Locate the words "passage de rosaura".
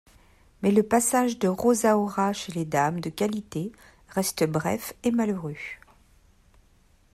0.81-2.33